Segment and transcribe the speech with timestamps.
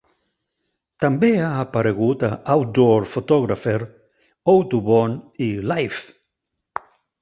[1.03, 3.79] També ha aparegut a "Outdoor Photographer",
[4.57, 5.19] "Audubon",
[5.51, 6.87] i "Life".